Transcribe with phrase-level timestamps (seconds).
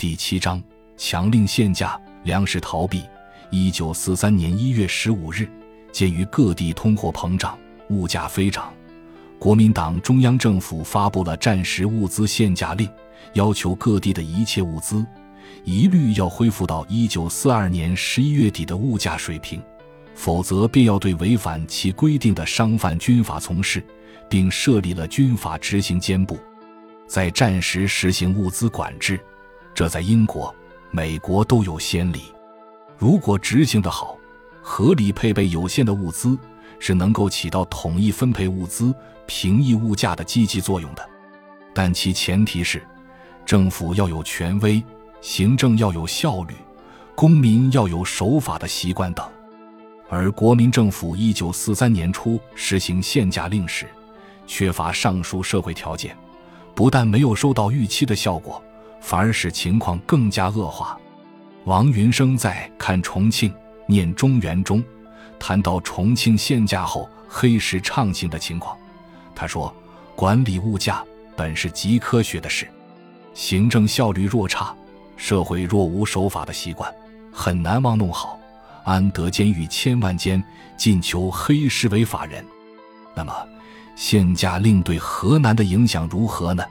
[0.00, 0.62] 第七章
[0.96, 3.02] 强令限价，粮食逃避。
[3.50, 5.46] 一九四三年一月十五日，
[5.92, 7.58] 鉴于各地通货膨胀，
[7.90, 8.72] 物价飞涨，
[9.38, 12.88] 国民党中央政府发布了战时物资限价令，
[13.34, 15.04] 要求各地的一切物资
[15.64, 19.62] 一律要恢复到一九四二年十一月底的物价水平，
[20.14, 23.84] 否则便要对违反其规定的商贩军法从事，
[24.30, 26.38] 并设立了军法执行监部。
[27.06, 29.20] 在战时实行物资管制，
[29.80, 30.54] 这在英国、
[30.90, 32.24] 美国都有先例。
[32.98, 34.14] 如果执行得好，
[34.60, 36.36] 合理配备有限的物资，
[36.78, 41.08] 是能够起到统一分配物资、平抑物价的积极作用的。
[41.72, 42.86] 但其前提是，
[43.46, 44.84] 政府要有权威，
[45.22, 46.52] 行政要有效率，
[47.14, 49.26] 公民要有守法的习惯等。
[50.10, 53.86] 而国民政府一九四三年初实行限价令时，
[54.46, 56.14] 缺乏上述社会条件。
[56.74, 58.62] 不但没有收到预期的效果，
[59.00, 60.98] 反而使情况更加恶化。
[61.64, 63.52] 王云生在《看重庆
[63.86, 64.82] 念中原》中
[65.38, 68.76] 谈到重庆限价后黑市畅行的情况，
[69.34, 69.74] 他说
[70.16, 71.04] ：“管理物价
[71.36, 72.68] 本是极科学的事，
[73.34, 74.74] 行政效率若差，
[75.16, 76.92] 社会若无守法的习惯，
[77.32, 78.38] 很难望弄好。
[78.84, 80.42] 安得监狱千万间，
[80.76, 82.44] 尽求黑市为法人？
[83.14, 83.32] 那么。”
[83.96, 86.64] 限价令对河南的影响如何呢？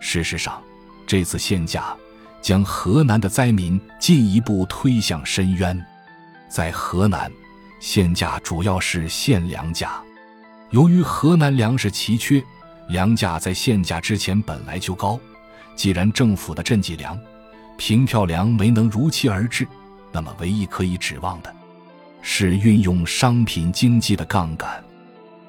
[0.00, 0.60] 事实上，
[1.06, 1.94] 这次限价
[2.42, 5.84] 将河南的灾民进一步推向深渊。
[6.48, 7.30] 在河南，
[7.80, 10.00] 限价主要是限粮价。
[10.70, 12.42] 由于河南粮食奇缺，
[12.88, 15.18] 粮价在限价之前本来就高。
[15.74, 17.18] 既然政府的赈济粮、
[17.76, 19.66] 平票粮没能如期而至，
[20.10, 21.54] 那么唯一可以指望的
[22.22, 24.82] 是运用商品经济的杠杆。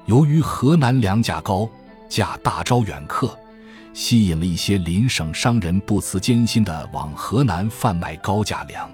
[0.06, 1.68] 由于河南粮价高，
[2.08, 3.36] 价大招远客，
[3.98, 8.88] 吸引了一些邻省商人不辞艰辛地往河南贩卖高价粮。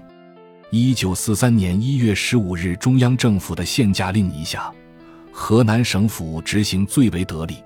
[0.71, 4.73] 一九四三年一月十五日，中央政府的限价令一下，
[5.31, 7.63] 河南省府执行最为得力，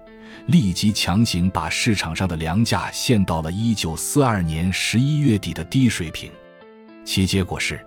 [0.48, 6.30] 立即强行把市场上的粮价限到了一九四二年十一月底的低水平。
[7.06, 7.80] 其结果是，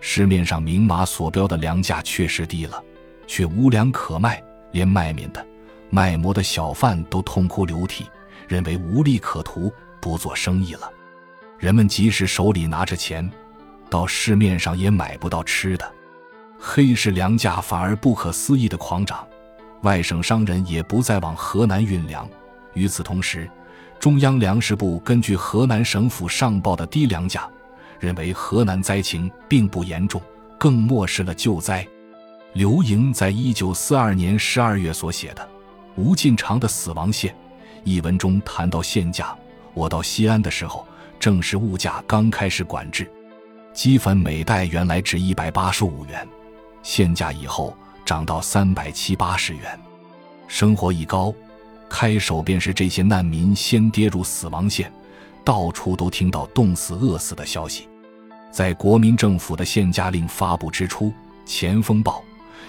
[0.00, 2.80] 市面上明码所标的粮价确实低了，
[3.26, 4.40] 却无粮可卖。
[4.70, 5.44] 连卖面的、
[5.90, 8.04] 卖馍的小贩都痛哭流涕，
[8.50, 10.90] 认为无利可图，不做生意了。
[11.56, 13.30] 人们即使手里拿着钱，
[13.88, 15.88] 到市面上也买不到吃的。
[16.58, 19.24] 黑市粮价反而不可思议的狂涨，
[19.82, 22.28] 外省商人也不再往河南运粮。
[22.74, 23.48] 与此同时，
[24.00, 27.48] 中央粮食部根据河南省府上报的低粮价，
[28.00, 30.20] 认为河南灾情并不严重，
[30.58, 31.86] 更漠视了救灾。
[32.54, 35.42] 刘盈在一九四二年十二月所写的
[35.94, 37.32] 《吴进长的死亡线》
[37.84, 39.36] 一文中谈到限价。
[39.74, 40.86] 我到西安的时候，
[41.18, 43.10] 正是物价刚开始管制，
[43.72, 46.26] 鸡粉每袋原来值一百八十五元，
[46.82, 49.78] 限价以后涨到三百七八十元。
[50.48, 51.32] 生活一高，
[51.88, 54.92] 开手便是这些难民先跌入死亡线，
[55.44, 57.88] 到处都听到冻死、饿死的消息。
[58.50, 61.06] 在国民政府的限价令发布之初，
[61.46, 62.18] 《前锋报》。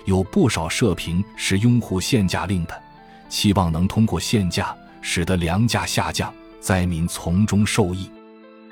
[0.06, 2.82] 有不少社评是拥护限价令的，
[3.30, 8.10] 期望能通过限价使得粮价下降，灾民从中受益。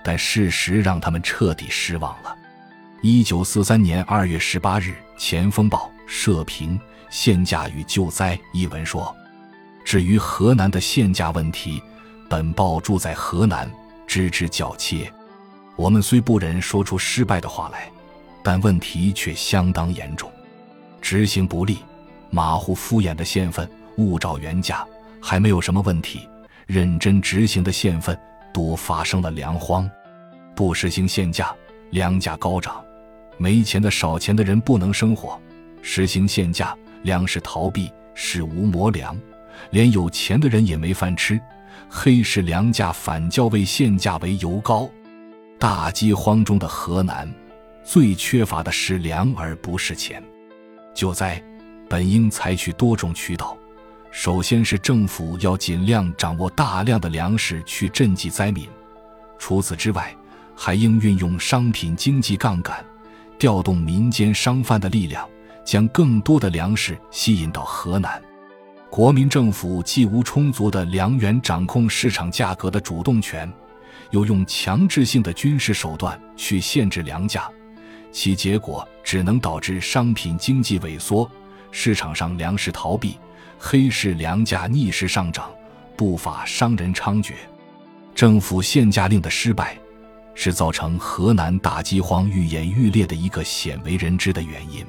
[0.04, 2.34] 但事实让他们彻底失望了。
[3.02, 6.80] 一九四三年二月十八日，《前锋报》社评
[7.10, 9.14] 《限价与救灾》一文说
[9.84, 11.84] ：“至于河南的限价问题，
[12.30, 13.70] 本报住在河南，
[14.08, 15.12] 知之较切。
[15.76, 17.92] 我们虽不忍说出失败的话来，
[18.42, 20.32] 但问题却相当严重。”
[21.02, 21.80] 执行不力、
[22.30, 24.86] 马虎敷衍的县份，误照原价
[25.22, 26.20] 还没有什么问题；
[26.68, 28.18] 认真执行的县份
[28.54, 29.90] 多发生了粮荒。
[30.56, 31.56] 不实行限价，
[31.92, 32.84] 粮价高涨，
[33.38, 35.40] 没钱的少钱的人不能生活；
[35.82, 39.18] 实行限价，粮食逃避，使无磨粮，
[39.72, 41.40] 连有钱的人也没饭吃。
[41.90, 44.90] 黑市粮价反较为限价为油高。
[45.58, 47.34] 大饥荒中的河南，
[47.84, 50.24] 最缺乏的是粮而不是钱。
[50.94, 51.42] 救灾
[51.90, 53.58] 本应采取多种渠道，
[54.12, 58.68] 首先是政府要尽量掌握大量的粮食去赈济灾民，
[59.38, 60.16] 除此之外，
[60.56, 62.84] 还应运用商品经济杠杆，
[63.38, 65.28] 调动民间商贩的力量，
[65.64, 68.22] 将更多的粮食吸引到河南。
[68.90, 73.52] 国民政府既无充足的粮源掌控市场价格的主动权，
[74.10, 77.48] 又用强制性的军事手段去限制粮价。
[78.12, 81.30] 其结果只能导致商品经济萎缩，
[81.70, 83.20] 市场上粮食逃避，
[83.60, 85.52] 黑市粮价逆势上涨，
[85.98, 87.34] 不法商人猖獗。
[88.16, 89.78] 政府限价令的失败，
[90.34, 94.86] 是造成河南大饥荒愈演愈烈的一个鲜为人知的原因。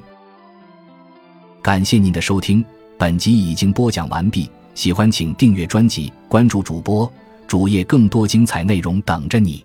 [1.61, 2.65] 感谢您的收听，
[2.97, 4.49] 本集已经播讲完毕。
[4.73, 7.11] 喜欢请订阅专辑，关注主播
[7.45, 9.63] 主页，更多精彩内容等着你。